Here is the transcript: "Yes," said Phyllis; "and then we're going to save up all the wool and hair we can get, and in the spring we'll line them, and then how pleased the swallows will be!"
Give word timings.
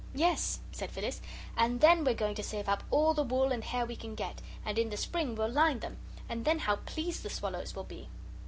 "Yes," 0.15 0.61
said 0.71 0.89
Phyllis; 0.89 1.21
"and 1.55 1.79
then 1.79 2.03
we're 2.03 2.15
going 2.15 2.33
to 2.33 2.41
save 2.41 2.67
up 2.67 2.81
all 2.89 3.13
the 3.13 3.21
wool 3.21 3.51
and 3.51 3.63
hair 3.63 3.85
we 3.85 3.95
can 3.95 4.15
get, 4.15 4.41
and 4.65 4.79
in 4.79 4.89
the 4.89 4.97
spring 4.97 5.35
we'll 5.35 5.47
line 5.51 5.77
them, 5.77 5.97
and 6.27 6.43
then 6.43 6.57
how 6.57 6.77
pleased 6.77 7.21
the 7.21 7.29
swallows 7.29 7.75
will 7.75 7.83
be!" 7.83 8.09